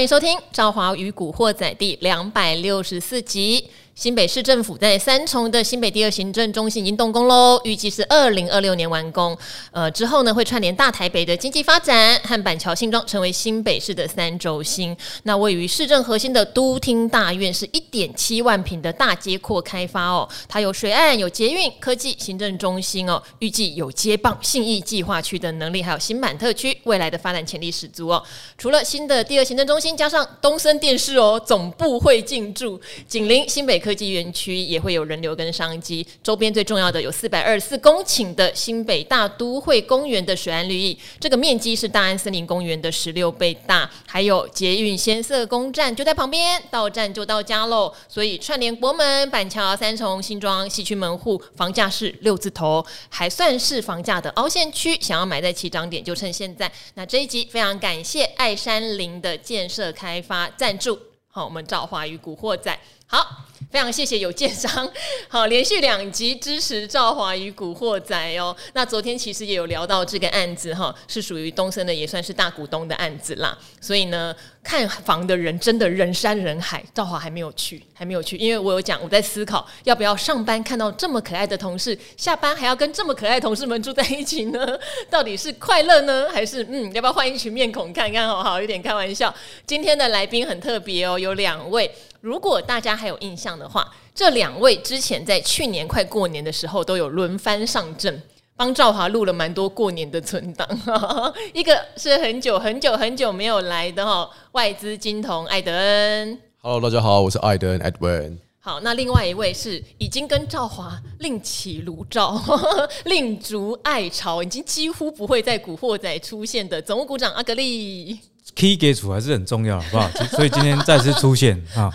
[0.00, 3.68] 欢迎收听《赵华与古惑仔》第两百六十四集。
[3.94, 9.36] 新北市政府在三重的新北第二行政中心已经动工喽，预计是二零二六年完工。
[9.72, 14.96] 呃，之后呢会串联大台北的经济发展和板桥新庄，成为新北市的三轴心。
[15.24, 28.22] 那位于市政核心的都厅大院是一点七万坪的大街阔开发哦，它有水岸、有捷运、科技行政中心哦，预计有接棒信义计划区的能力，还有新板特区未来的发展潜力十足哦。
[28.56, 33.90] 除了新的第二行政中心，加上东森电视哦总部会进驻，紧邻新北科。
[34.00, 47.92] 技园区也会有人流跟商机，周边最重要的有四百二十四公顷的新北大都会公园的水岸绿意，这个面积是大安森林公园的十六倍大，还有捷运先色宫站就在旁边，到站就到家喽。
[48.08, 54.98] 所以串联国门、板桥、三重、新庄、西区门户，房价是六字头，还算是房价的凹陷区。
[55.00, 56.72] 想要买在起涨点，就趁现在。
[56.94, 62.78] 那这一集非常感谢爱山林的建设开发赞助，好，我们赵华与古惑仔，
[63.10, 63.46] 好。
[63.70, 64.90] 非常谢谢有建商，
[65.28, 68.56] 好，连续两集支持赵华与古惑仔哦。
[68.72, 73.56] 那昨天其实也有聊到这个案子哈，是属于东森的，也算是大股东的案子啦。
[73.80, 76.82] 所以呢，看房的人真的人山人海。
[76.92, 84.76] 赵华还没有去，还没有去，因为我有讲我在思考要不要上班看到这么可爱的同事，下班还要跟这么可爱的同事们住在一起呢？
[85.08, 88.26] 到底是快乐呢，还是嗯，要不要换一群面孔看看？
[88.26, 89.32] 好好，有点开玩笑。
[89.64, 91.88] 今天的来宾很特别哦，有两位。
[92.20, 98.22] 如果大家还有印象的话，这两位之前在去年快过年的时候都有轮番上阵，
[98.54, 100.68] 帮赵华录了蛮多过年的存档。
[101.54, 106.38] 一个是很久很久很久没有来的哈，外资金童艾德恩。
[106.58, 108.36] Hello，大家好，我是艾德恩 Edwin。
[108.62, 112.38] 好，那另外一位是已经跟赵华另起炉灶、
[113.06, 118.20] 另筑爱巢，已经几乎不会在古惑仔出现的总务股长阿格力。
[118.60, 120.10] Key 给出还是很重要，好不好？
[120.36, 121.90] 所以今天再次出现啊。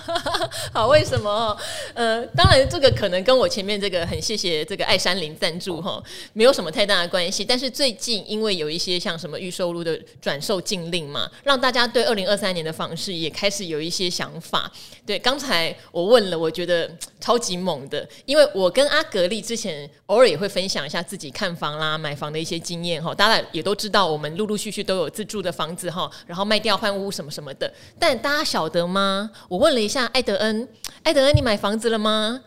[0.73, 1.55] 好，为什么？
[1.93, 6.02] 呃，当然这个可能跟我前面这个很谢谢这个爱山林赞助哈，
[6.33, 7.45] 没有什么太大的关系。
[7.45, 14.71] 但是最近因为有一些像什么预售路的转售禁令嘛，让大家对二零二三年的房市也开始有一些想法。
[15.05, 16.89] 对，刚才我问了，我觉得
[17.21, 23.14] 超级猛的，因为我跟阿格力之前偶尔也会分享一下自己看房啦、买房的一些经验哈。
[23.14, 27.70] 大家也都知道，我们陆陆续续都有自住的房子哈，然后卖卖掉换屋什么什么的。
[27.99, 29.30] 但大家晓得吗？
[29.49, 30.66] 我问了一下艾德恩，
[31.04, 32.39] 艾德恩，你买房子了吗？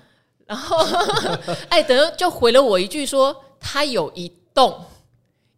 [0.46, 0.78] 然后
[1.68, 4.74] 艾德恩就回了我一句说，他有一栋，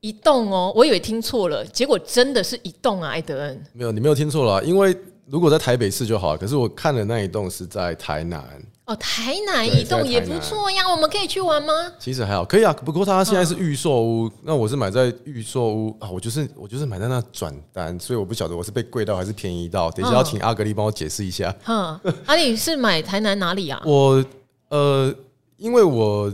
[0.00, 3.64] 一栋哦，我以为听错了，结果真的是一栋啊，艾德恩。
[3.72, 4.96] 没有，你没有听错了，因为。
[5.30, 8.42] 如果在台北市就好，可是我看的那一栋是在台南。
[8.86, 11.72] 哦，台南一栋也不错呀，我们可以去玩吗？
[12.00, 12.72] 其实还好，可以啊。
[12.72, 19.88] 不过它现在是预售屋，哦，那我是买在预售屋啊，我就是我就是买在那转单，所以我不晓得我是被贵到还是便宜到。
[19.92, 21.54] 等一下要请阿格力帮我解释一下。
[21.66, 23.80] 嗯，阿里是买台南哪里啊？
[23.84, 24.24] 我
[24.70, 25.14] 呃，
[25.56, 26.32] 因为我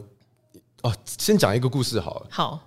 [0.82, 2.26] 哦，先讲一个故事好了。
[2.30, 2.66] 好，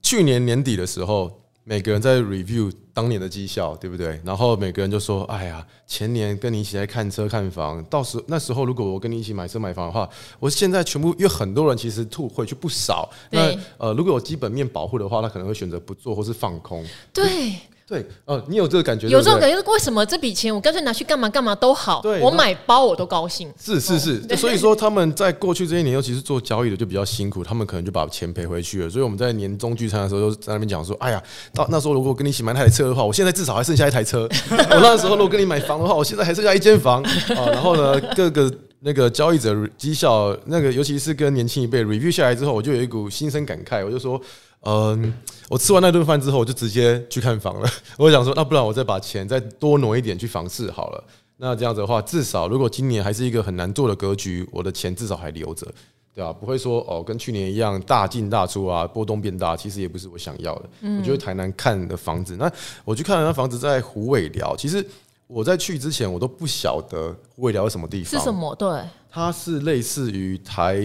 [0.00, 1.40] 去年年底的时候。
[1.66, 4.18] 每个人在 review 当年的绩效，对不对？
[4.24, 13.10] 然后每个人就说：“哎呀，前年跟你一起来看车看房，到时那时候如果我跟你一起买车买房的话，我现在全部因为很多人其实吐回去不少。
[13.30, 17.56] 那呃，如果有基本面保护的话，他可能会选择不做或是放空。”对。
[17.86, 19.06] 对，哦，你有这个感觉？
[19.08, 22.00] 有这种感觉，为什么这笔钱我干脆拿去干嘛干嘛都好？
[22.00, 23.52] 对，我买包我都高兴。
[23.60, 28.88] 是是是，哦，所以说他们在过去这些年，尤其是做交易的就比较辛苦，他们可能就把钱赔回去了。
[28.88, 34.26] 所以我们在年终聚餐的时候，就在那边讲说：“哎呀，到那时候如果跟你一起买那台车的话，我现在至少还剩下一台车。
[34.48, 38.50] 我那时候如果跟你买房的话，我现在还剩下一间房啊。”然后呢，各个
[38.80, 44.18] 那个交易者绩效，那个尤其是跟年轻一辈 review 下来之后，我就有一股心生感慨，我就说。
[44.66, 45.12] 嗯，
[45.48, 47.68] 我吃完那顿饭之后，我就直接去看房了。
[47.98, 51.04] 我想说，那不然我再把钱再多挪一点去房市好了。
[51.36, 55.66] 那这样子的话，至少如果今年还是一个很难做的格局，我的钱至少还留着，
[56.14, 56.32] 对吧？
[56.32, 60.68] 不会说哦，跟去年一样大进大出啊，波动变大，其实也不是我想要的。
[60.80, 62.50] 我觉得台南看的房子，那
[62.84, 64.56] 我去看了那房子在虎尾寮。
[64.56, 64.84] 其实
[65.26, 68.18] 我在去之前，我都不晓得虎尾寮是什么地方。
[68.18, 68.54] 是什么？
[68.54, 68.80] 对，
[69.10, 70.80] 它是类似于台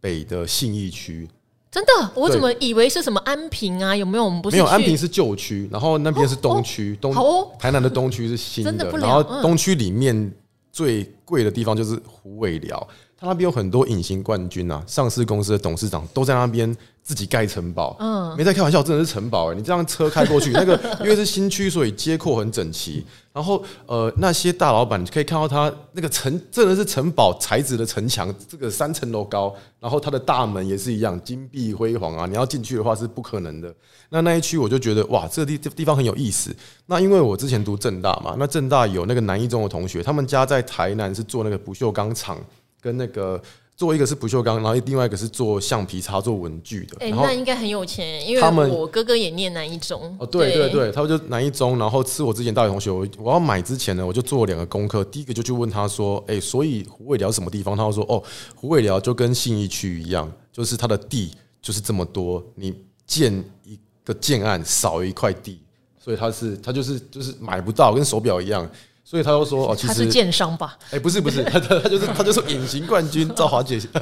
[0.00, 1.28] 北的信义区。
[1.72, 3.96] 真的，我怎么以为是什么安平啊？
[3.96, 4.24] 有没有？
[4.24, 7.14] 我们不是没有安平是旧区，然后那边是东区，东。
[7.58, 10.30] 台南的东区是新的，然后东区里面
[10.70, 12.88] 最贵的地方就是虎尾寮。
[13.22, 17.96] 他那边有很多隐形冠军啊，上市公司的董事长都在那边自己盖城堡。
[18.00, 19.54] 嗯，没在开玩笑，真的是城堡哎！
[19.54, 23.06] 你这样车开过去， 那个因为是新区，所以街廓很整齐。
[23.32, 32.26] 然后呃，那些大老板你可以看到他那个城，真的是城堡材质的城墙，这个三层楼高，然后它的大门也是一样金碧辉煌啊！
[32.26, 33.72] 你要进去的话是不可能的。
[34.10, 36.52] 那那一区我就觉得哇，这个地这地方很有意思。
[36.86, 42.36] 那因为我之前读正大嘛，那正大有那个南一中的同学，他们家在台南是做那个不锈钢厂。
[42.82, 43.40] 跟那个
[43.76, 46.96] 做一个是不锈钢，然后另外一个是做橡皮擦、做文具的。
[46.98, 50.14] 哎、欸，那应该很有钱，因为他们我哥哥也念南一中。
[50.18, 52.90] 哦，对对对，他们就南一中，然后吃我之前大学同学。
[52.90, 55.04] 我我要买之前呢，我就做了两个功课。
[55.04, 58.22] 第一个就去问他说：“哎，所以胡尾寮什么地方？”他说：“哦，
[58.54, 62.74] 胡尾寮就跟信义区一样，就是它的地就是这么多，你
[63.06, 63.32] 建
[63.64, 65.60] 一个建案少一块地，
[65.98, 68.68] 所以他是他就是就是买不到，跟手表一样。”
[69.12, 70.74] 所以他又说哦，其实他是剑商吧？
[70.90, 73.78] 哎，不是不是， 他他他就是他就是隐形冠军赵华姐，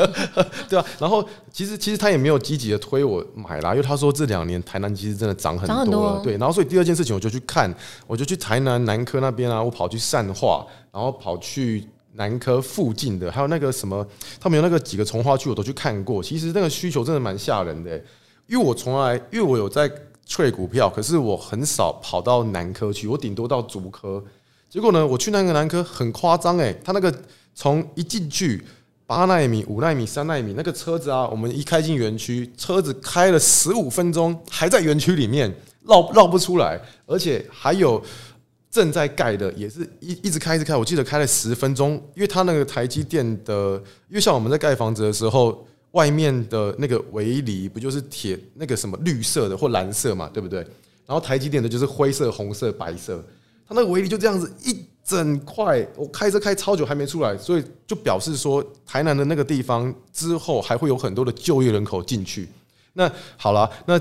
[0.69, 0.87] 对吧？
[1.01, 6.37] 然后其实其实他也没有积极的推我买啦，因为他说这两年台南其实真的涨很多了，对。
[6.37, 7.75] 然后所以第二件事情我就去看，
[8.07, 14.07] 我就去台南南科那边啊，我跑去善化，然后跑去南科附近的，还有那个什么，
[14.39, 16.23] 他们有那个几个从化区我都去看过。
[16.23, 17.97] 其实那个需求真的蛮吓人的，
[18.47, 19.91] 因为我从来因为我有在
[20.29, 24.23] trade 股票，可是我很少跑到南科去，我顶多到竹科。
[24.71, 27.13] 结果呢，我去那个南科很夸张诶，他那个
[27.57, 28.63] 从一进去
[29.05, 35.53] 八纳米、五纳米、三纳米那个车子啊，我们一开进园区，车子开了十五分钟还在园区里面
[35.83, 38.01] 绕绕不出来，而且还有
[38.71, 43.75] 正在盖的，也是一一直开一直开，我记得开了十分钟，因为他那个台积电的，
[44.09, 50.61] 因为像我们在盖房子的时候，外面的那个围篱不就是铁那个什么绿色的或蓝色嘛，对不对？
[51.05, 53.21] 然后台积电的就是灰色、红色、白色。
[53.71, 62.49] 它那个围篱就这样子一整块，我开车开超久还没出来，所以就表示说台南的那个地方之后还会有很多的就业人口进去。
[62.95, 63.97] 那好了，那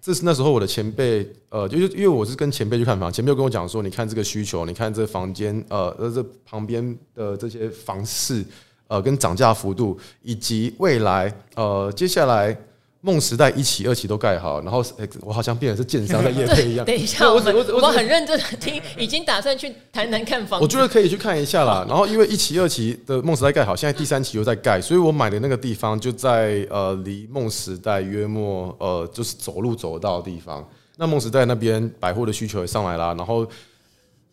[0.00, 8.42] 这是那时候我的前辈，呃，就是因为我是跟前辈去看房，前辈跟我讲说，你看这个需求，你看这房间，呃，呃，这旁边的这些房市，
[8.88, 12.56] 呃，跟涨价幅度，以及未来，呃，接下来。
[13.02, 14.84] 梦时代一期、二期都盖好，然后
[15.22, 16.84] 我好像变成是建商在业配一样。
[16.86, 20.60] 等一下，我我我很认真的听，已经打算去台南看房。
[20.60, 21.82] 我觉得可以去看一下啦。
[21.88, 30.62] 然后因为一期、二期的梦时代盖好，现在第三期又在盖，所以我买的那个地方就在呃离梦时代约莫呃就是走路走得到的地方。
[30.98, 33.14] 那梦时代那边百货的需求也上来啦。
[33.14, 33.46] 然后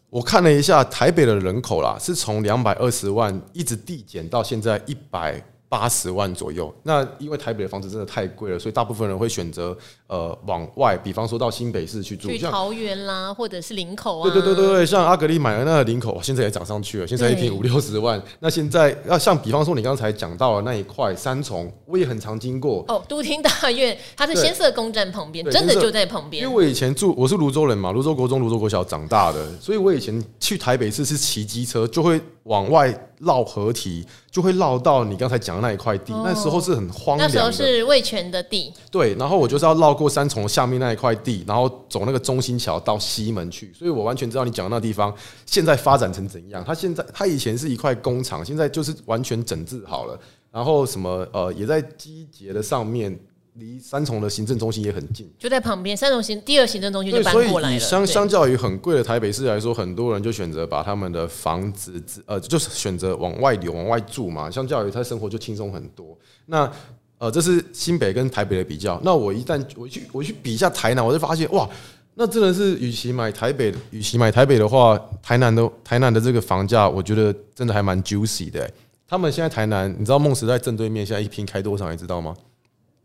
[0.10, 5.42] 我看了一下台北的人口啦，是从两百二十万一直递减到现在一百。
[5.70, 9.78] 八十万左右，那因为台北的房子真的太贵了，所以大部分人会选择
[10.08, 14.24] 呃往外，比方说到新北市去住，去桃园啦，或者是林口啊。
[14.24, 18.22] 对对对对对，像阿格力买的那个林口，现在也涨上去了，现在一坪五六十万。
[18.40, 22.86] 那现在要像比方说你刚才讲到的那一块三重，我也很常经过。
[22.88, 26.44] 哦，都厅大院，它是先啬宫站旁边，真的就在旁边。
[26.44, 34.06] 因为我以前住，我是泸州人嘛，泸州国中、泸州国小长大的，所以我以前去台北市是骑机车，就会往外绕河堤。
[34.30, 37.28] 就会绕到你刚才讲的那一块地，那时候是很荒凉。
[37.28, 38.72] 那时候是味全的地。
[38.92, 45.14] 对，然后我就是要绕过三重下面那一块地，然后走那个中心桥到西门去，所以我完全知道你讲的那地方
[45.46, 46.64] 现在发展成怎样。
[46.66, 50.20] 它现在它以前是一块工厂，现在就是完全整治好了，
[50.52, 53.20] 然后什么呃也在机捷的上面。
[53.60, 55.98] 离三重的行政中心也很近，就在旁边。
[55.98, 57.80] 三重行第二行政中心就搬过来了。
[57.80, 64.48] 相相较于很贵的台北市来说，很多人就选择把他们的房子，呃，就是选择往外流、往外住嘛。
[64.52, 66.16] 相较于他生活就轻松很多。
[66.46, 66.72] 那
[67.20, 69.00] 呃，这是新北跟台北的比较。
[69.04, 71.68] 那我一旦我去我去比一下台南，我就发现哇，
[72.14, 78.70] 那真的是与其买台北，与其买台北的话，台南的台南的这个房价，我觉得真的还蛮 juicy 的。
[79.08, 81.90] 他们现在台南，你知道梦时代正对面现在一平开多少？
[81.90, 82.36] 你知道吗？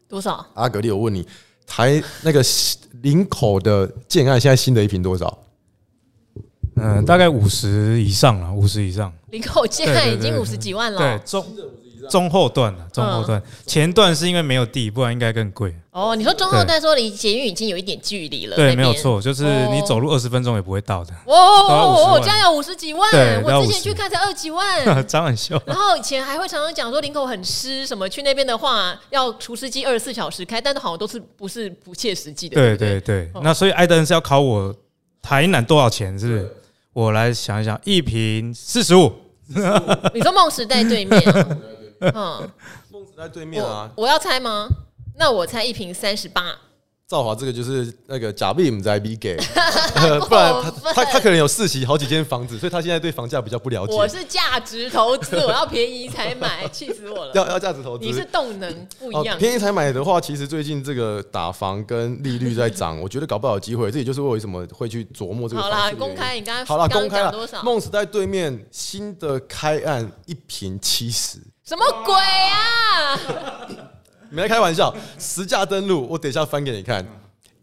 [0.09, 0.45] 多少？
[0.55, 1.27] 阿格力，我问你，
[1.67, 2.45] 台那个
[3.01, 5.39] 林口的建案现在新的一平多少？
[6.77, 9.13] 嗯，大概五十以上了，五十以上。
[9.31, 10.99] 林口建案已经五十几万了。
[10.99, 11.45] 对，中
[12.11, 15.75] 中后段了，中后段，前段是因为没有地，不然应该更贵。
[15.91, 21.13] 哦，你说中后段说离捷运已经有一点距离了，对，没有错，就是你走路二十分钟也不会到的。
[21.27, 23.11] 哦哦哦，这样要五十几万，
[23.43, 25.61] 我之前去看才二几万， 张很秀。
[25.67, 32.55] 然后以前还会常常讲说林口很湿，什么去那边的话要除湿机二十四小时开，但是好像都是不是不切实际的。
[32.55, 34.75] 对对对，那所以艾登是要考我
[35.21, 36.57] 台南多少钱，是不是？
[36.95, 39.13] 我来想一想，一瓶四十五。
[40.15, 41.21] 你说梦时代对面，
[42.15, 42.51] 嗯，
[42.91, 44.69] 梦时代对面啊，我要猜吗？
[45.17, 46.57] 那我猜一瓶三十八，
[47.13, 49.37] 兆华这个就是那个假币不在 B 给，
[50.31, 50.51] 不然
[50.83, 53.93] 他他他可能有世袭好几间房子，所以他现在对房价比较不了解。
[53.93, 57.33] 我是价值投资， 我要便宜才买，气死我了。
[57.35, 59.37] 要要价值投资，你是动能不一样。
[59.37, 63.91] 便宜才买的话，其实最近这个打房跟利率在涨，我觉得搞不好有机会。
[63.91, 65.61] 这也就是为什么会去琢磨这个。
[65.61, 67.63] 好啦，公开你刚才好啦，公开了多少？
[67.63, 73.21] 梦时代对面新的开案一平七十，什么鬼啊？
[74.33, 77.07] 没开玩笑，实价登录，我等一下翻给你看。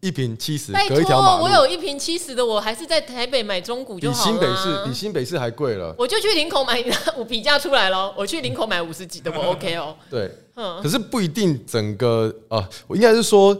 [0.01, 4.23] 一瓶七十，拜托，我有一瓶七十的，我还是在台北买中古就好。
[4.23, 5.93] 比新北市比新北市还贵了。
[5.97, 6.81] 我就去林口买，
[7.17, 9.93] 五比价出来了，我去林口买五十几的，我 OK 哦。
[10.09, 10.31] 对，
[10.81, 13.59] 可是不一定整个啊，我应该是说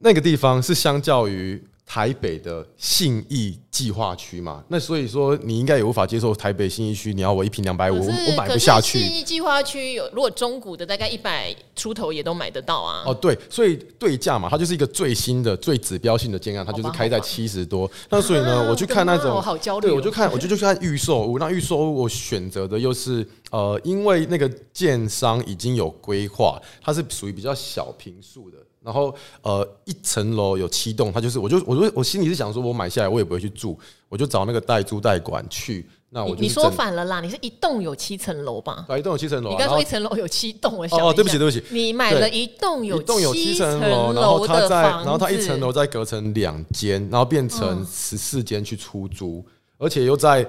[0.00, 1.62] 那个地方是相较于。
[1.90, 8.98] 台北的信义计划区嘛，那所以说你应该也无法接受台北信义区，你要我一瓶两百五，我买不下去。
[8.98, 13.04] 信义计划区有如果中古的大概一百出头也都买得到啊。
[13.06, 17.90] 哦，对，所以对价嘛，它就是一个最新的、最指标性的建案，它就是开在七十多。
[18.10, 19.86] 那所以呢， 我去看那种，我好焦虑。
[19.86, 21.38] 对，我就看，我就就看预售屋。
[21.38, 28.58] 那预售屋我选择的又是呃，因为那个建商已经有规划，它是属于比较小平数的。
[28.82, 35.86] 然后呃，一层楼有七栋，他就是，我就我就我心里是想说，我买下来我也不会去住，我就找那个代租代管去。
[36.10, 38.86] 那我就你说反了啦，你是一栋有七层楼吧？
[38.88, 39.50] 对，一栋有七层楼。
[39.50, 49.44] 你刚说一层楼有七栋，我想哦，对不起对不起，你买了一栋有一栋有七层楼，然后他在，然后他一层楼再隔成两间，然后变成十四间去出租，
[49.76, 50.48] 而且又在。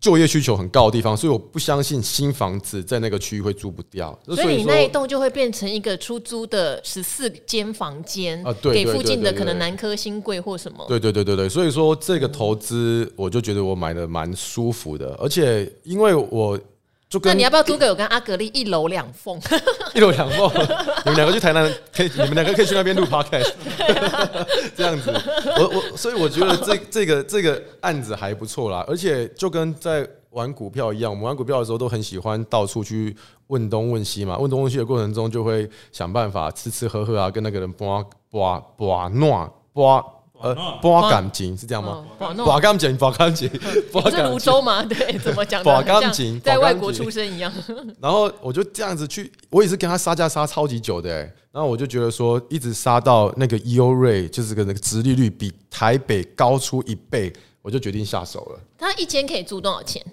[0.00, 4.18] 就业需求很高的地方，所以我不相信新房子在那个区域会租不掉。
[4.26, 10.84] 所以你那一栋就会变成一个出租的十四间房间啊，对，给附近的可能南科、新贵或什么。
[10.88, 16.58] 对对对对对，所以说这个投资，我就觉得我买的蛮舒服的，而且因为我。
[17.10, 19.36] 就跟那你要不要租给我跟阿格力一楼两凤？
[19.94, 20.48] 一楼两凤，
[21.04, 23.50] 你们两个去台南可以，你们两个可以去那边录 podcast，
[24.76, 25.12] 这样子。
[25.58, 33.16] 我我所以我觉得这这个这个案子还不错啦，而且就跟在玩股票一样，我们玩股票的时候都很喜欢到处去
[33.48, 40.04] 问东问西嘛，问东问西的过程中就会想办法吃吃喝喝啊，跟那个人拔拔拔诺拔。
[40.42, 42.04] 呃，拔感情是这样吗？
[42.18, 43.48] 拔感情，拔感情，
[43.92, 44.82] 不是泸州吗？
[44.84, 45.62] 对， 怎么讲？
[45.62, 47.52] 拔感情，在外国出生一样。
[48.00, 58.60] 然后我就这样子去，我也是跟他杀价杀超级久的，欸，然后我就觉得说，一直杀到那个 EO rate，就是个那个殖利率比台北高出一倍，我就决定下手了。
[58.78, 60.04] 他一间可以租多少钱？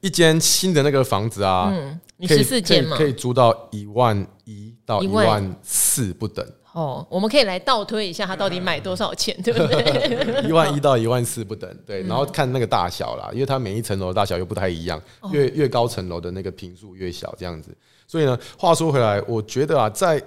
[0.00, 6.46] 一间新的那个房子啊，嗯，你十四间嘛，可以租到一万一到一万四不等。
[6.76, 10.44] 哦，我们可以来倒推一下，他到底买多少钱，对不对？
[10.46, 15.00] 一万一到一万四不等，对，然后看那个大小啦，因为它每一层楼的大小又不太一样，
[15.32, 17.74] 越越高层楼的那个坪数越小，这样子。
[18.06, 20.22] 所以呢，话说回来，我觉得啊，在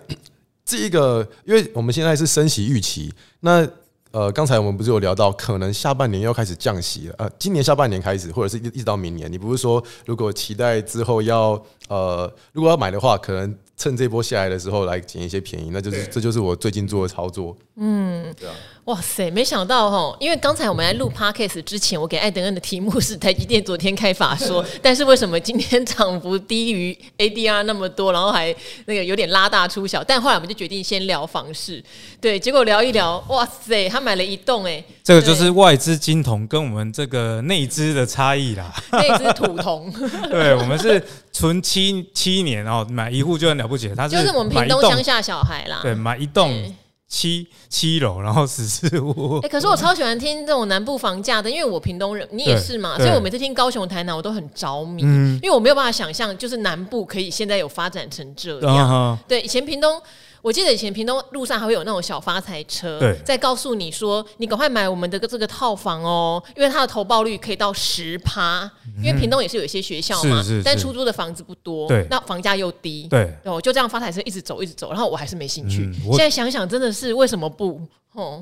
[0.66, 3.68] 这一个，因为我们现在是升息预期，那
[4.10, 13.56] 呃，刚才我们不是有聊到，可能下半年要开始降息了，呃，今年下半年开始，或者是一一直到明年，你不是说如果期待之后要呃，如果要买的话，可能。
[13.80, 17.56] 趁这波下来的时候来捡一些便宜，那就是这就是我最近做的操作。
[17.78, 18.54] 嗯，对啊。
[18.86, 28.54] 哇塞，没想到哈，因为刚才我们在录 podcast 之前，我给艾德恩的题目是台积电昨天开法说， 但是为什么今天涨幅低于 ADR 那么多，然后还
[28.86, 30.04] 那个有点拉大出小？
[30.04, 31.82] 但后来我们就决定先聊房市，
[32.20, 39.90] 对，结果聊一聊，哇塞，他买了一栋哎，这个就是外资金童跟我们这个内资的差异啦，内资土童，
[40.32, 46.76] 对，我们是存七七年哦，买一户就很了不起，他是就是我们屏东乡下小孩啦，对，买一栋。
[47.12, 49.38] 七七楼，然后十四户。
[49.38, 58.88] 哎、欸，可是我超喜欢听这种南部房价的，因为我屏东人，你也是嘛，所以我每次听高雄、台南，我都很着迷，嗯、因为我没有办法想象，就是南部可以现在有发展成这样。
[58.92, 60.00] 嗯、对，以前屏东。
[60.42, 68.70] 我记得以前屏东路上还会有那种小发财车，在告诉你说，你赶快买我们的这个套房哦，因为它的投报率可以到十趴。
[69.02, 75.90] 因为屏东也是有一些学校嘛，但出租的房子不多，那房价又低，对，我就这样发财车一直走一直走，然后我还是没兴趣。
[76.12, 77.80] 现在想想真的是为什么不？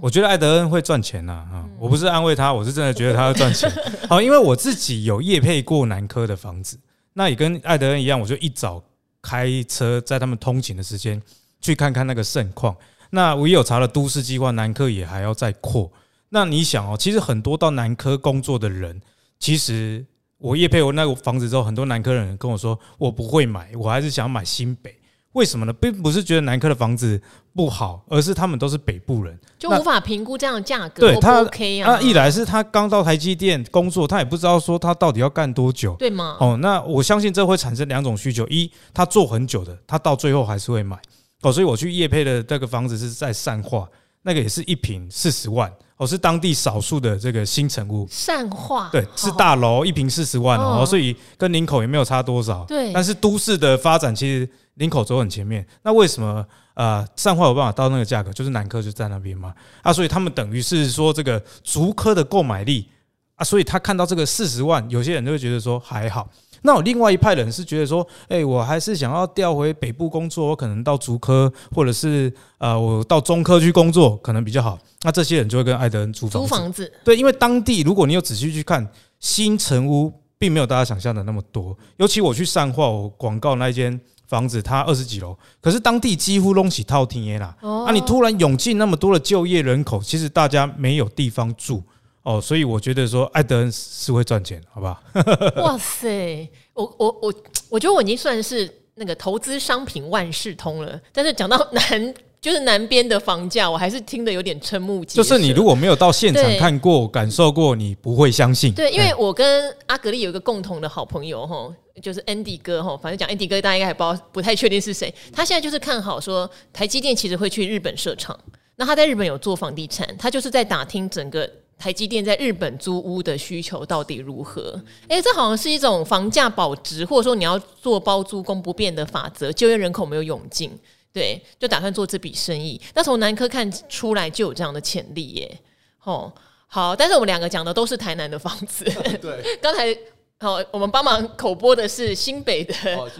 [0.02, 3.72] 我觉得艾德恩会赚钱呐，啊，我不是安慰他，我是真的觉得他要赚钱。
[4.10, 6.80] 好，因为我自己有业配过南科的房子，
[7.14, 8.82] 那也跟艾德恩一样，我就一早
[9.22, 11.22] 开车在他们通勤的时间。
[11.68, 12.76] 去看看那个盛况。
[13.12, 15.92] 那我也有查了都市计划，南科也还要再扩。
[16.30, 19.02] 那你想哦，其实很多到南科工作的人，
[19.40, 20.06] 其实
[20.38, 24.94] 我业配我那个房子之后，很多南科人跟我说，我不会买，我还是想买新北。
[25.34, 25.74] 为什么呢？
[25.74, 27.22] 并不是觉得南科的房子
[27.54, 31.00] 不好，而是他们都是北部人，就无法评估这样的价格。
[31.02, 31.92] 对他，OK 啊。
[31.92, 36.38] 那一来是他刚到台积电工作，他也不知道说他到底要干多久，对吗？
[36.40, 40.98] 哦，那我相信这会产生两种需求：一，他做很久的，他到最后还是会买。
[41.42, 43.88] 哦，所以我去业配的这个房子是在善化，
[44.24, 45.72] 那个也是一平四十万。
[45.98, 52.64] 哦，是当地少数的这个新成屋，善化对，是大楼一平四十万哦，所以跟林口也没有差多少。
[52.66, 55.66] 对，但是都市的发展其实林口走很前面。
[55.82, 58.32] 那为什么呃善化有办法到那个价格？
[58.32, 59.52] 就是南科就在那边嘛
[59.82, 62.88] 啊，所以他们等于是说这个竹科的购买力
[63.34, 66.30] 啊，所以他看到这个四十万，有些人就会觉得说还好。
[66.62, 74.78] 那有另外一派人是觉得说，哎，我还是想要调回北部工作，我可能到竹科，或者是呃，我到中科去工作可能比较好。
[75.04, 76.50] 那这些人就会跟艾德恩租房子。
[76.50, 78.88] 租房子，对，因为当地如果你有仔细去看，
[79.20, 81.78] 新城屋并没有大家想象的那么多。
[81.98, 87.56] 尤其我去善化，我广告那一间房子，它二十几楼，可是当地几乎拢是透天啦。
[87.62, 87.86] 哦。
[87.88, 91.82] 那你突然涌进那么多的就业人口，其实大家没有地方住。
[92.28, 95.02] 哦，所以我觉得说艾德恩是会赚钱，好不好？
[95.64, 97.34] 哇塞，我我我
[97.70, 105.24] 我觉得我已经算是那个投资商品万事通了，但是讲到南就是南边的房价，我还是听得有点瞠目结舌。
[105.24, 108.74] 就是你如果没有到现场看过、感受过，你不会相信。
[108.74, 115.14] 对，因为我跟阿格力有一个共同的好朋友哈，就是 Andy 哥哈，反正讲 Andy 哥，大家应该还不知道，不太确定是谁。
[115.32, 118.38] 他现在就是看好说台积电其实会去日本设厂，
[118.76, 121.50] 那他在日本有做房地产，他就是在打听整个。
[121.78, 124.74] 台积电在日本租屋的需求到底如何？
[125.04, 130.76] 哎、欸，这好像是一种房价保值，或者说你要做包租公不变的法则，就业人口没有涌进，
[131.14, 132.82] 对，就打算做这笔生意。
[132.96, 135.60] 那从南科看出来就有这样的潜力耶。
[136.04, 136.34] 哦，
[136.66, 138.84] 好，但是我们两个讲的都是台南的房子。
[139.22, 139.96] 对， 刚才
[140.40, 142.74] 好，我们帮忙口播的是新北的，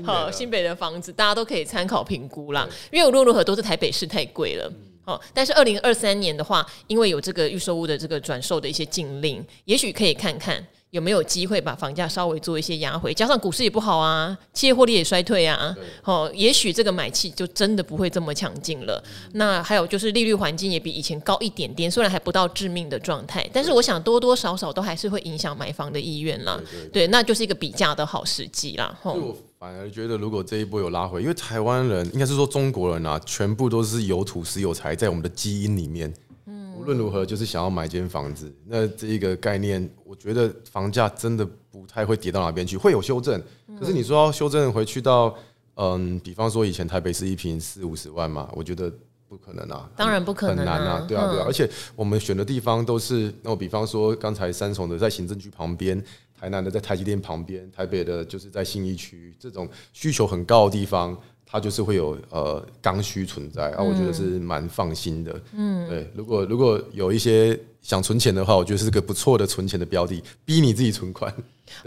[0.04, 2.68] 好，新北的房子，大家都可以参考评估啦。
[2.92, 4.72] 因为无论如何都是台北市太贵了。
[5.08, 15.74] 哦，但是二零二三年的话，因为有这个预售屋的这个转售的一些禁令，也许可以看看有没有机会把房价稍微做一些压回，加上股市也不好啊，企业获利也衰退啊，
[16.04, 19.02] 哦，也许这个买气就真的不会这么强劲了。
[19.32, 26.62] 那还有就是利率环境也比以前高一点点，虽然还不到致命的状态，但是我想多多少少都还是会影响买房的意愿啦。
[26.92, 28.94] 对，那就是一个比价的好时机啦。
[29.02, 29.34] 吼。
[29.60, 36.14] 反而觉得，如果这一波有拉回，因为台湾人应该是说中国人啊，全部都是有土石有财在我们的基因里面。
[36.46, 38.54] 嗯，无论如何，就是想要买间房子。
[38.68, 43.42] 那这一个概念，我觉得房价真的不太会跌到哪边去，会有修正。
[43.80, 45.36] 可是你说要修正回去到，
[45.74, 48.94] 嗯，比方说以前台北市一平四五十万嘛，我觉得
[49.28, 51.46] 不可能啊，当然不可能，很难啊，对啊，对啊。
[51.48, 56.00] 而且我们选的地方都是，那我比方说刚才三重的在行政区旁边。
[56.40, 65.42] 台南的在台积电旁边，台北的就是在信义区，这种需求很高的地方，它就是会有呃刚需存在啊，我觉得是蛮放心的。
[65.54, 71.34] 嗯，对，如果如果有一些想存钱的话，我觉得是个不错的存钱的标的，逼你自己存款。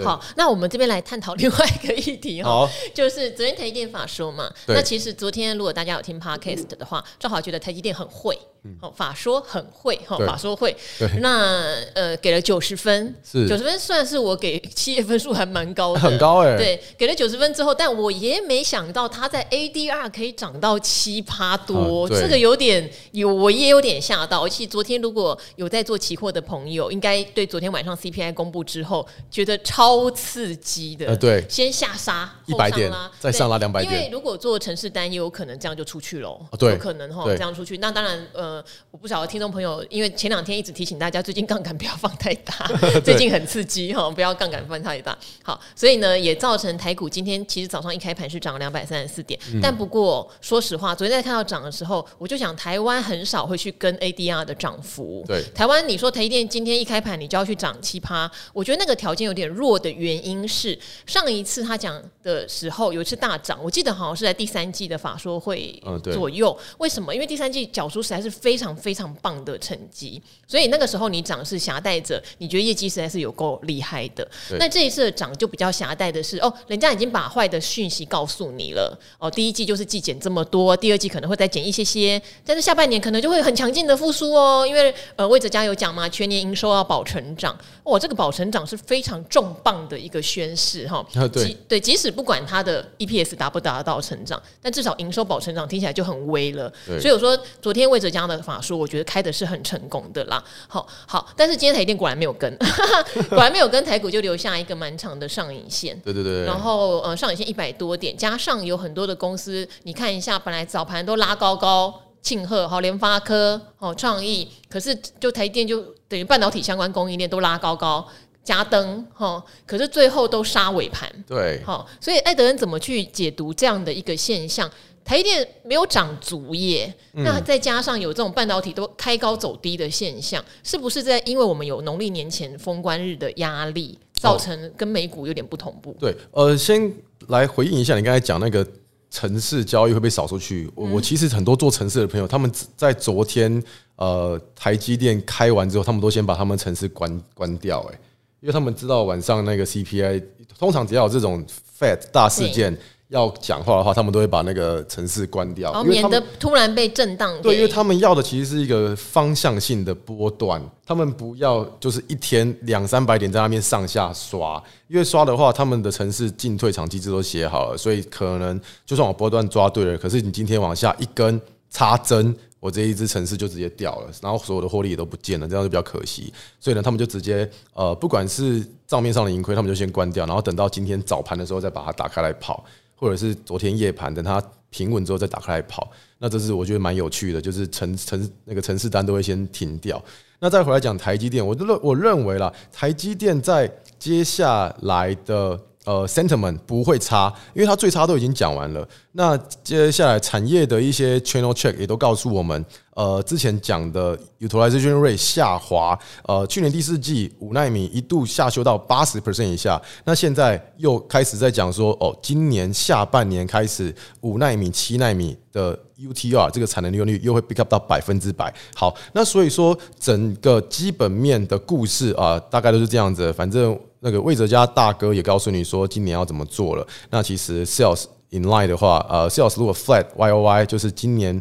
[0.02, 8.38] 好，那我们这边来探讨另外一个议题哈，就是昨天台积电法说嘛，那其实昨天如果大家有听 Podcast 的话，正好觉得台积电很会，
[8.80, 10.76] 哦，法说很会哈，法说会，
[11.20, 13.14] 那呃给了九十分，
[13.48, 29.58] 九十分算是我给企业分数还蛮高的，很高哎，对，给了九十分之后，但我也没想到它在 ADR 可以涨到七趴多，这个有点有，我也有点吓到，而且昨天如果有在做期货的朋友，应该对昨天晚上 CPI 公布之后觉得。
[29.70, 33.92] 超刺激的，呃对，先下杀一百点，再上拉两百点。
[33.92, 37.78] 因为如果做城市单，也有可能这样就出去了，对，有可能哈这样出去。
[37.78, 42.52] 那当然，呃，我不晓得听众朋友，因为前两天一直提醒大家，最近杠杆不要放太大，
[43.04, 45.16] 最近很刺激哈，不要杠杆放太大。
[45.44, 55.24] 好，所以呢，也造成台股今天其实早上一开盘是涨了两百三十四点，但不过说实话，昨天在看到涨的时候，我就想台湾很少会去跟 ADR 的涨幅。
[55.28, 59.59] 对，台湾你说台积电今天一开盘你就要去涨七趴，我觉得那个条件有点弱。
[59.60, 66.58] 弱的原因是上一次他讲的时候有一次大涨，我记得好像是在第三季的法说会左右。
[66.78, 67.14] 为什么？
[67.14, 74.26] 因为第三季缴出实在是非常非常棒的成绩，所以那个时候你涨是狭带着你觉得业绩实在是有够厉害的。
[74.58, 79.30] 那这一次的涨就比较狭带的是哦，人家已经把坏的讯息告诉你了哦。
[79.30, 84.66] 第一季就是季减这么多，第二季可能会再减一些些，但是下半年可能就会很强劲的复苏哦。
[84.66, 89.49] 因为呃，魏哲家有讲嘛，全年营收要保成长，哇，这个保成长是非常重。
[89.62, 96.72] 棒的一个宣示哈，即对，即使不管它的 EPS 达不达到成长，但至少营收保成长听起来就很微了。
[97.00, 100.42] 所以我说昨天魏哲家的法说，我觉得开的是很成功的啦。
[100.68, 102.54] 好，好，但是今天台电果然没有跟，
[103.30, 105.98] 果然没有跟台股就留下一个蛮长的上影线。
[106.00, 106.44] 对对对。
[106.44, 118.06] 然后呃，上影线一百多点，加上有很多的公司，你看一下，本来早盘都拉高高，庆贺好，联发科好，创意，可是就台电就等于半导体相关供应链都拉高高。
[118.42, 121.08] 加灯哈，可是最后都杀尾盘。
[121.26, 124.70] 对，好，所以艾德恩怎么去解读这样的一个现象？
[125.02, 135.96] 台积电没有涨足耶，嗯、那再加上有这种半导体都开高走低的现象，是不是在因为我们有农历年前封关日的压力，造成跟美股有点不同步？
[135.98, 136.92] 对，呃，先
[137.28, 138.64] 来回应一下你刚才讲那个
[139.10, 140.70] 城市交易会被扫出去。
[140.76, 143.60] 我、嗯、我其实很多做城市的朋友，他们在昨天
[143.96, 147.98] 呃台积电开完之后，他们都先把他们城市关关掉，哎，
[148.40, 150.22] 因为他们知道晚上那个 CPI
[150.58, 151.44] 通常只要有这种
[151.78, 152.76] Fed 大事件。
[153.10, 157.28] 要讲话的话，他们都会把那个城市关掉，哦、免得突然被震荡。
[157.42, 176.32] 对，因为他们要的其实是一个方向性的波段，他们不要就是一天两三百点在那边上下刷，因为刷的话，他们的城市进退场机制都写好了，所以可能就算我波段抓对了，可是你今天往下一根插针，我这一支城市就直接掉了，然后所有的获利也都不见了，这样就比较可惜。
[176.60, 182.64] 所以呢，他们就直接呃，不管是账面上的盈亏，他们就先关掉，然后等到今天早盘的时候再把它打开来跑。
[182.94, 189.98] 或者是昨天夜盘，等它平稳之后再打开来跑，那这是我觉得蛮有趣的，就是城城那个城市单都会先停掉。
[190.38, 195.58] 那再回来讲台积电，我认我认为啦，台积电在接下来的。
[195.90, 198.88] 呃，sentiment 不会差，因为它最差都已经讲完了。
[199.10, 205.98] 那接下来产业的一些 channel check 也都告诉我们，呃，之前讲的 utilization rate 下滑，
[206.28, 218.54] 呃，去年第四季五奈米一度下修到八十 percent 以下，那现在又开始在讲说，哦，今年下半年开始五奈米、七奈米的 UTR 这个产能利用率又会 pick up 到百分之百。
[218.76, 223.76] 好，那所以说整个基本面的故事啊，大概都是这样子，反正。
[224.00, 226.86] 那个魏哲家大哥也告诉你说今年要怎么做了。
[227.10, 231.40] 那其实 sales in line 的话，呃，sales 如果 flat Y O Y 就是今年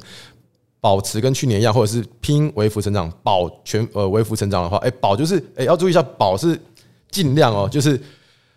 [0.81, 6.59] 保持跟去年一样，或者是拼微幅成长，保全呃微幅成长的话，哎，保就是哎要注意一下，保是
[7.09, 8.01] 尽量哦，就是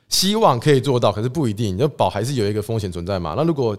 [0.08, 3.34] 希望可以做到，可是不一定，就保还是有一个风险存在嘛。
[3.36, 3.76] 那如果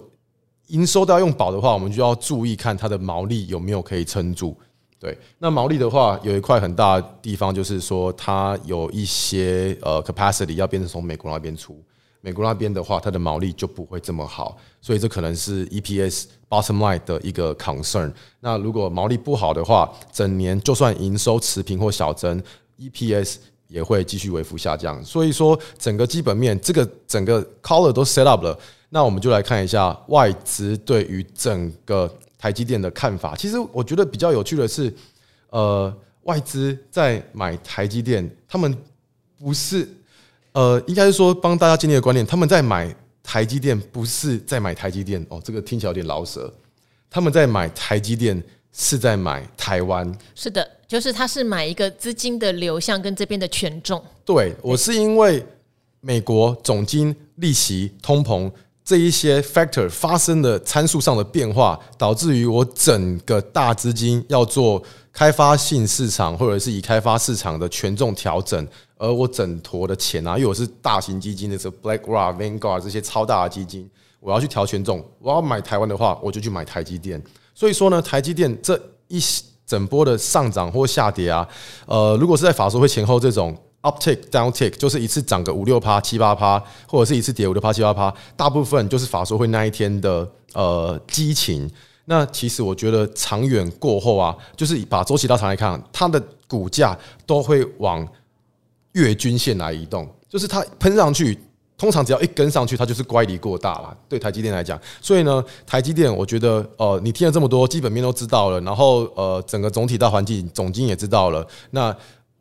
[0.68, 4.58] 营收都要用保的话，我们就要注意看它的毛利有没有可以撑住。
[5.04, 11.78] 对，那毛利的话，有一块很大的地方就是说，它有一些呃 capacity 要变成从美国那边出，
[12.22, 18.10] 美国那边的话，它的毛利就不会这么好，所以这可能是 EPS bottom line 的一个 concern。
[18.40, 22.42] 那如果毛利不好的话，整年就算营收持平或小增
[22.80, 23.36] ，EPS
[23.68, 25.04] 也会继续微幅下降。
[25.04, 32.10] 所以说，整个基本面这个整个 color 都 set up 了，那我们就来看一下外资对于整个。
[32.44, 34.94] 台积电的看法，其实我觉得比较有趣的是，
[35.50, 38.78] 呃，外资在买台积电，他们
[39.40, 39.88] 不是，
[40.52, 46.54] 呃，应该是说帮大家建立一个观念，他们在买台积电不是在买台积电哦，这个听起来有点老舌，
[47.10, 54.04] 他们在买台积电是在买台湾，是的，就是他是买一个资金的流向跟这边的权重。
[54.26, 55.42] 对，我是因为
[56.02, 58.52] 美国总经、利息、通膨。
[58.86, 68.68] 这一些 factor 发生的参数上的变化，导致于我整个大资金要做开发性市场或者是已开发市场的权重调整，
[68.98, 77.24] 而我整坨的钱啊，因为我是大型基金的时候，BlackRock、Vanguard 这些超大的基金，我要去调权重，我要买台湾的话，我就去买台积电。
[77.56, 79.18] 所以说呢，台积电这一
[79.66, 81.48] 整波的上涨或下跌啊，
[81.86, 83.58] 呃，如果是在法说会前后这种。
[83.84, 91.70] Uptick, downtick，就是一次涨个五六趴、七八趴，或者是一次跌五六趴、七八趴，大部分就是法说会那一天的呃激情。
[92.06, 98.08] 那其实我觉得长远过后啊，就是把周期拉长来看，它的股价都会往
[98.94, 100.08] 月均线来移动。
[100.30, 101.38] 就是它喷上去，
[101.78, 103.98] 通常只要一跟上去，它就是乖离过大了。
[104.08, 111.94] 对台积电来讲，所以呢，台积电我觉得呃，你听了这么多，基本面都知道了，然后呃，整个总体大环境总经也知道了，那。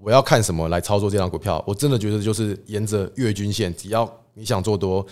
[0.02, 1.62] 我要看什么来操作这张股票？
[1.64, 5.06] 我真的觉得就是沿着月均线，只要你想做多，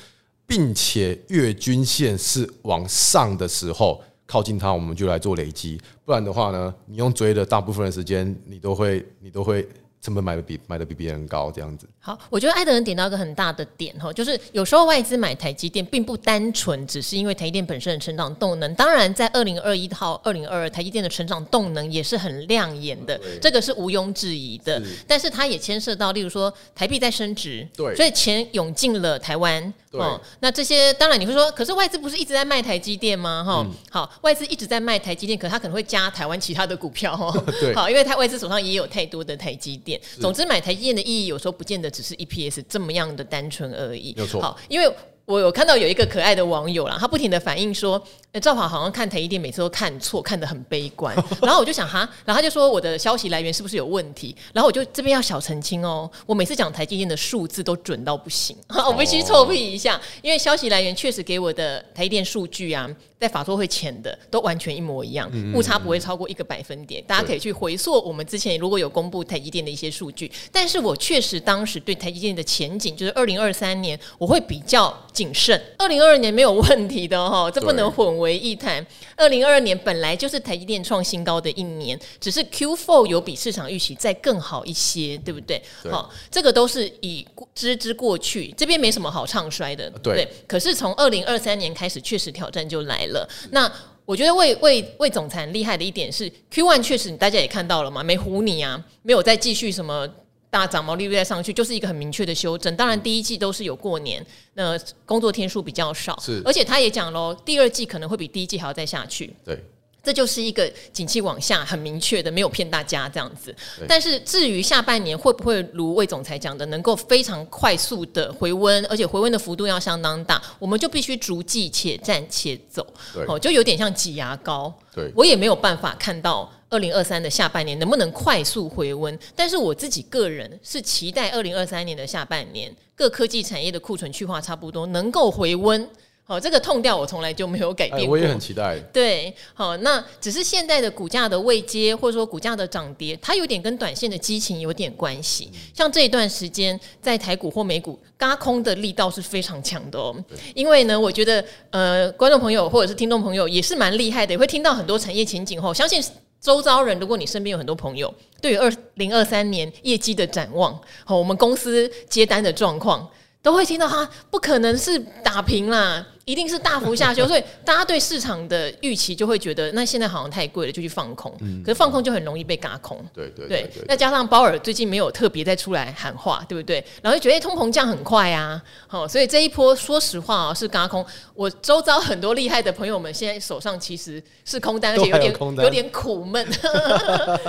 [0.47, 5.81] 并且月均线是往上的时候，靠近它，我们就来做累积。
[6.05, 9.69] 不然的话呢，你用追的大部分的时间，你都会，你都会。
[10.03, 11.87] 成本买的比买的比别人高，这样子。
[11.99, 18.75] 好，我觉得艾德人点到一个很大的点哈，就是有时候外资买台积电，并不单纯只是因为台积电本身的成长动能。
[18.75, 24.83] 当然，在二零二一到二零二二，台积电的成长动能也是很亮眼的，对这个是毋庸置疑的。
[24.83, 29.73] 是但是它也牵涉到，例如说台币在升值，对，所以钱涌进了台湾。
[29.91, 33.43] 对哦，那这些当然你会说，可是外资不是一直在卖台积电吗？
[33.45, 37.37] 哈、嗯，好，外资一直在卖台积电，可它可能会加台湾其他的股票哈。
[37.61, 39.90] 对，好，因为它外资手上也有太多的台积电。
[40.21, 44.15] 总之，买台积电的意义有时候不见得只是 EPS 这么样的单纯而已。
[44.17, 44.43] 没错。
[44.43, 44.95] 好，因为
[45.31, 51.15] 我有看到有一个可爱的网友啦，他不停的反映说，欸、兆华好像看台积电每次都看错，看得很悲观。
[51.41, 54.35] 然后我就想哈，然后他就说我的消息来源是不是有问题？
[54.53, 58.57] 然后我就这边要小澄清哦，我每次讲台积电的数字都准到不行，
[58.89, 62.91] 我必须臭屁一下，因为消息来源确实给我的台积电数据啊，
[63.21, 67.01] 在法说会前的都完全一模一样，误差不会超过一个百分点。
[67.07, 74.93] 大家可以去回溯我们之前如果有公布台积电的一些数据，但是我确实当时对台积电的前景，就是二零二三年我会比较。
[75.21, 78.85] 谨慎，二零二二年没有问题的哈，这不能混为一谈。
[79.15, 85.63] 二零二二年本来就是台积电创新高的一年，只是 Q4 有比市场预期再更好一些，对不对？
[85.91, 90.29] 好，这个都是已知之过去，这边没什么好唱衰的，对，对。
[90.49, 93.29] 可是从二零二三年开始，确实挑战就来了。
[93.51, 93.71] 那
[94.07, 100.09] 我觉得魏魏魏总裁厉害的一点是，Q one 确实大家也看到了嘛，没唬你啊，没有再继续什么。
[100.51, 102.75] 大涨毛利率再上去，就是一个很明确的修正。
[102.77, 106.43] 当然，第一季都是有过年，那工作天数比较少，是。
[106.45, 109.33] 而且他也讲喽，第二季可能会比第一季还要再下去。
[109.45, 109.59] 对。
[110.03, 113.55] 这就是一个景气往下很明确的，没有骗大家这样子。
[113.87, 122.87] 但是至于下半年会不会如魏总裁讲的，能够非常快速的回温，而且回温的幅度要相当大，我们就必须逐季且战且走。
[123.29, 124.73] 哦，就有点像挤牙膏。
[124.95, 129.19] 对，我也没有办法看到二零二三的下半年能不能快速回温。
[129.37, 135.87] 但是我自己个人是期待二零二三年的下半年各科技产业的库存去化差不多能够回温。
[136.23, 138.11] 好，这个痛调我从来就没有改变过。
[138.11, 138.79] 我也很期待。
[138.93, 145.51] 对，好，那只是现在的股价的位阶，或者说股价的涨跌，它有点跟短线的激情有点关系。
[145.75, 150.15] 像这一段时间，在台股或美股，嘎空的力道是非常强的哦。
[150.55, 156.01] 因为呢，我觉得呃，观众朋友或者是听众朋友也是蛮厉害的，也会听到很多产业前景后，相信
[156.41, 163.09] 周遭人，如果你身边有很多朋友，对于二零二三年业绩的展望，好，我们公司接单的状况。
[163.43, 171.35] 都会听到他，不可能是打平啦，一定是大幅下修， 所以大家对市场的预期就会觉得，那现在好像太贵了，就去放空。
[171.41, 173.05] 嗯、可是放空就很容易被嘎空。
[173.13, 173.85] 对对对，对。
[173.89, 176.85] 再加上鲍尔最近没有特别再出来喊话，对不对？
[177.03, 181.05] 然后就觉得、欸、通膨降很快啊，好，所以这一波说实话啊是嘎空。
[181.35, 186.47] 我周遭很多厉害的朋友们现在手上其实是空单，而且有点有，有点苦闷，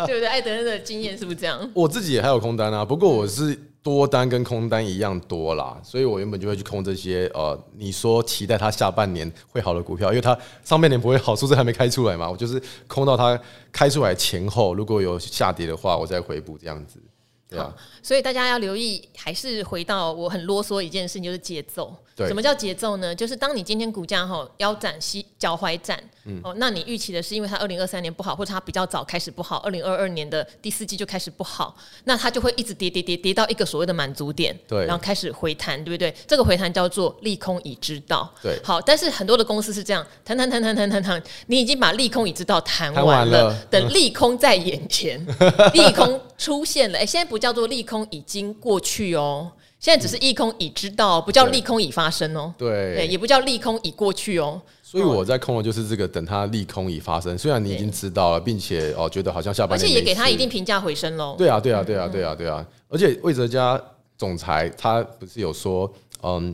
[0.07, 0.25] 对不对？
[0.25, 1.69] 艾德恩的经验是不是这样？
[1.73, 3.57] 我自己也还有空单啊，不过我是。
[3.83, 13.39] 多单跟空单一样多啦，所以我原本就会去空这些呃，你说期待它下半年会好的股票，因为它上半年不会好，数字还没开出来嘛，我就是空到它
[13.71, 17.01] 开出来前后，如果有下跌的话，我再回补这样子。
[17.49, 21.93] 对啊，所以大家要留意，还是回到我很啰嗦一件事情，就是节奏。
[22.15, 23.13] 对，什么叫节奏呢？
[23.13, 36.13] 就是当你今天股价哈腰斩、膝脚踝斩，嗯，哦，那你预期的是因为它二零二三年不好，或者它比较早开始不好，二零二二年的第四季就开始不好，那它就会一直跌跌跌跌到一个所谓的满足点，对，然后开始回弹，对不对？
[36.27, 38.59] 这个回弹叫做利空已知道，对。
[38.63, 45.19] 好，但是很多的公司是这样，弹弹弹弹弹弹弹，你已经把利空已知道弹完，完了，等利空在眼前，
[45.73, 49.51] 利空出现了，哎，现在不叫做利空已经过去哦。
[49.79, 52.53] 现在只是利空已知道，不叫利空已发生哦。
[52.55, 54.61] 对，对，也不叫利空已过去哦。
[54.91, 57.37] 所以我在空的就是这个，等它利空已发生。
[57.37, 61.33] 虽然你已经知道了，并且哦，觉得好像下半年，而且也给他一定评价回升喽。
[61.37, 62.67] 对啊，对啊，对啊，对啊，对啊。
[62.89, 63.81] 而且魏哲家
[64.17, 65.89] 总裁他不是有说，
[66.23, 66.53] 嗯，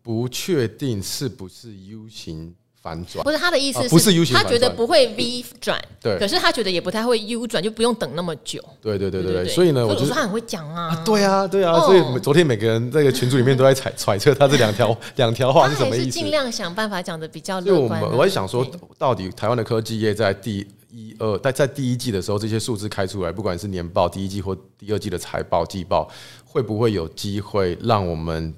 [0.00, 2.54] 不确定是不是 U 型。
[2.82, 8.60] 反转不是他的意思是，不是 U 型，他觉得不会 V 转，对，可是他觉得也不太会 U 转，就不用等那么久。
[8.80, 11.00] 对对对对对，所以呢，我觉得他很会讲啊。
[11.04, 16.10] 对啊对啊，所以昨天每个人在这个群组里面都在揣 揣测他这两条 两条话是什么意思。
[16.10, 18.00] 尽量想办法讲的比较乐观。
[18.00, 18.66] 因为我们我在想说，
[18.98, 26.10] 到底台湾的科技业在第一二在在第一季的时候，这些数字开出来，不管是年报第一季或第二季的财报季报，
[26.44, 28.52] 会不会有机会让我们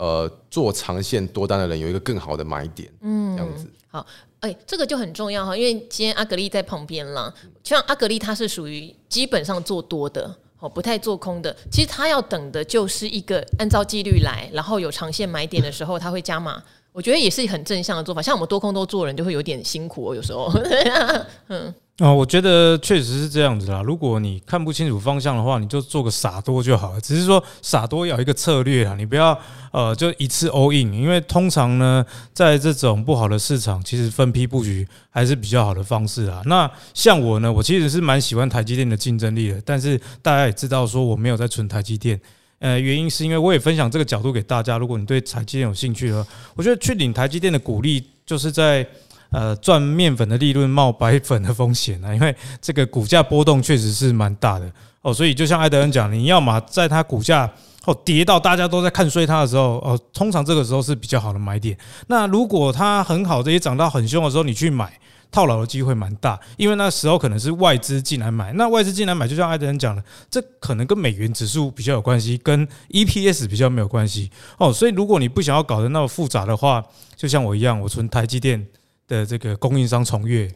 [0.00, 2.90] 呃做长线多单的人有一个更好的买点？
[3.02, 3.66] 嗯，这样子。
[3.88, 4.06] 好，
[4.40, 7.32] 哎、欸，这个就很重要哈，因为今天阿格力在旁边了。
[7.62, 11.54] 像阿格力，他是属于基本上做多的，哦，不太做空的。
[11.70, 16.62] 其实他要等的就是一个按照纪律来，然后有长线买点的时候，他会加码。
[16.92, 18.22] 我觉得也是很正向的做法。
[18.22, 20.50] 像我们多空都做人，就会有点辛苦哦，有时候。
[21.48, 21.74] 嗯。
[22.00, 23.82] 啊，我觉得确实是这样子啦。
[23.82, 27.00] 如果你看不清楚方向的话，你就做个傻多就好了。
[27.02, 29.38] 只是说傻多要一个策略啊，你不要
[29.70, 30.94] 呃就一次 all in。
[30.94, 36.40] 因为通常呢，在这种不好的市场，其实分批布局还是比较好的方式啊。
[36.46, 39.60] 那像我呢，我其实是蛮喜欢台积电的竞争力的。
[39.66, 42.18] 但是大家也知道说我没有在存台积电，
[42.60, 44.78] 呃，原因是因为我也分享这个角度给大家。
[44.78, 48.86] 如果你对台积电有兴趣的话，我觉得去领台积电的股利，就是在。
[49.30, 54.70] 呃赚面粉的利润冒白粉的风险啊， 因为这个股价波动确实是蛮大的
[55.02, 57.50] 哦，所以就像艾德恩讲，你要么在它股价
[57.84, 61.76] 哦跌到大家都在看衰它的时候哦，通常这个时候是比较好的买点。
[62.08, 64.92] 那如果它很好，这些涨到很凶的时候，你去买。
[65.32, 74.72] 套牢的机会蛮大，因为那时候可能是外资进来买，那外资进来买，就像艾德恩讲的，这可能跟美元指数比较有关系，跟 EPS 比较没有关系哦。
[74.72, 78.66] 所以如果你不想要搞得那么复杂的话，就像我一样，我存台积电
[79.10, 80.48] 的这个供应商重越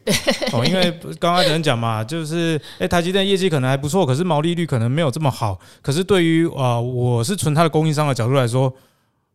[0.53, 0.89] 哦，因为
[1.19, 5.59] 刚刚有人讲嘛，就是诶，台积电业绩可能还不错，可是毛利率可能没有这么好。
[5.81, 8.73] 可是对于啊，我是存它的供应商的角度来说，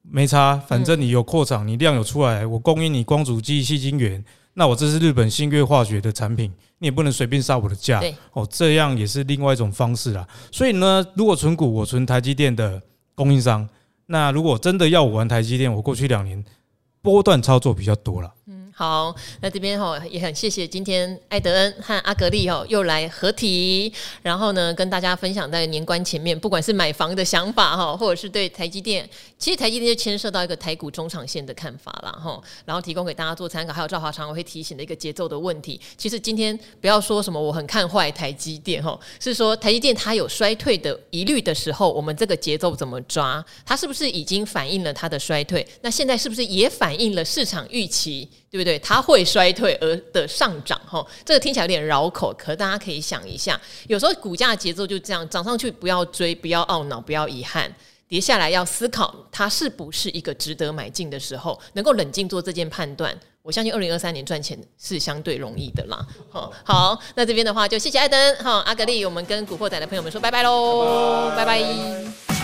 [0.00, 4.24] 没差，反正你有扩厂，你量有出来，我供应你光阻剂、细晶圆。
[4.54, 8.02] 那我这是日本新月化学的产品，你也不能随便杀我的价，
[8.32, 10.26] 哦，这样也是另外一种方式啦。
[10.50, 12.80] 所以呢，如果存股，我存台积电的
[13.14, 13.68] 供应商。
[14.06, 16.42] 那如果真的要我玩台积电，我过去两年
[17.00, 18.30] 波段操作比较多了。
[18.80, 29.06] 好，那这边哈也很谢谢今天艾德恩和阿格力哈又来合体，然后呢跟大家分享在年关前面，不管是买房的想法哈，或者是对台积电，
[29.38, 33.74] 其实台积电就牵涉到一个台股中长线的看法啦哈，然后提供给大家做参考。
[33.74, 43.44] 还有赵华常会提醒的一个节奏的问题，其实今天不要说什么我很看坏台积电哈，是说台积电它有衰退的疑虑的时候，我们这个节奏怎么抓？
[43.66, 45.68] 它是不是已经反映了它的衰退？
[45.82, 48.26] 那现在是不是也反映了市场预期？
[48.50, 48.78] 对不对对？
[48.78, 57.72] 它会衰退而的上涨，哈，这个听起来有点绕口，可大家可以想一下，有时候股价节奏就这样，涨上去不要追，不要懊恼，不要遗憾，
[58.08, 63.14] 跌下来要思考它是不是一个值得买进的时候，能够冷静做这件判断。
[63.42, 66.06] 我相信二零二三年赚钱是相对容易的啦。
[66.30, 72.39] 好，好，那这边的话就谢谢艾登，哈，阿格力，我们跟古惑仔的朋友们说拜拜喽，拜拜。